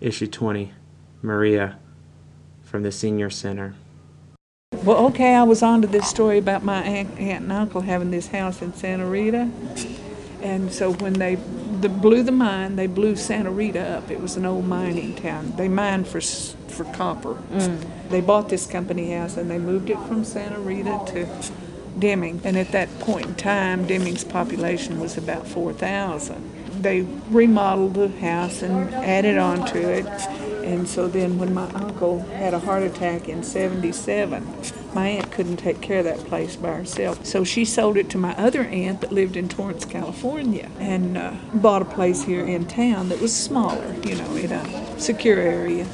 [0.00, 0.72] issue 20,
[1.22, 1.78] Maria
[2.62, 3.74] from the Senior Center.
[4.84, 8.10] Well, okay, I was on to this story about my aunt, aunt and uncle having
[8.10, 9.50] this house in Santa Rita.
[10.42, 11.34] And so when they
[11.80, 14.10] the, blew the mine, they blew Santa Rita up.
[14.10, 15.54] It was an old mining town.
[15.56, 17.34] They mined for for copper.
[17.52, 18.08] Mm.
[18.08, 21.28] They bought this company house and they moved it from Santa Rita to
[21.98, 22.40] Deming.
[22.44, 26.59] And at that point in time, Deming's population was about 4,000.
[26.80, 30.06] They remodeled the house and added on to it.
[30.64, 34.46] And so then when my uncle had a heart attack in 77,
[34.94, 37.24] my aunt couldn't take care of that place by herself.
[37.26, 41.34] So she sold it to my other aunt that lived in Torrance, California, and uh,
[41.54, 45.86] bought a place here in town that was smaller, you know, in a secure area.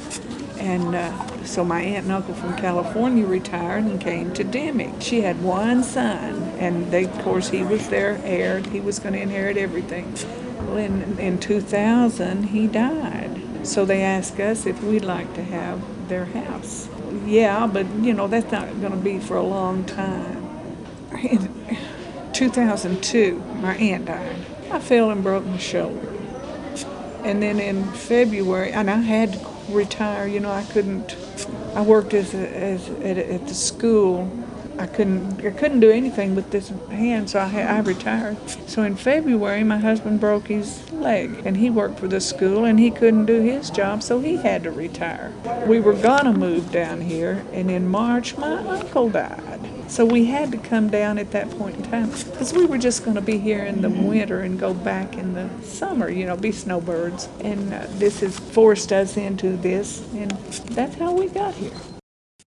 [0.59, 4.99] And uh, so my aunt and uncle from California retired and came to Deming.
[4.99, 8.59] She had one son, and they, of course, he was their heir.
[8.59, 10.13] He was going to inherit everything.
[10.59, 13.41] Well, in, in 2000, he died.
[13.63, 16.89] So they asked us if we'd like to have their house.
[17.25, 20.43] Yeah, but you know, that's not going to be for a long time.
[21.23, 21.49] In
[22.33, 24.35] 2002, my aunt died.
[24.71, 26.13] I fell and broke my shoulder.
[27.23, 29.39] And then in February, and I had to
[29.69, 30.27] retire.
[30.27, 31.15] You know, I couldn't.
[31.75, 34.31] I worked as a, as at, at the school.
[34.79, 35.43] I couldn't.
[35.43, 38.37] I couldn't do anything with this hand, so I, I retired.
[38.67, 42.79] So in February, my husband broke his leg, and he worked for the school, and
[42.79, 45.33] he couldn't do his job, so he had to retire.
[45.65, 49.46] We were gonna move down here, and in March, my uncle died.
[49.87, 53.03] So we had to come down at that point in time because we were just
[53.03, 56.35] going to be here in the winter and go back in the summer, you know,
[56.35, 57.29] be snowbirds.
[57.39, 61.71] And uh, this has forced us into this, and that's how we got here.